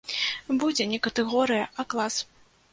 [0.63, 2.21] Будзе не катэгорыя, а клас.